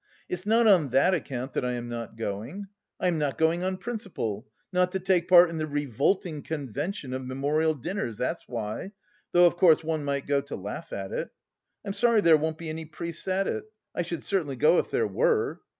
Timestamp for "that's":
8.17-8.47